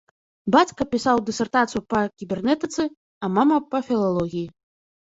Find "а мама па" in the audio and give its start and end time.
3.23-3.87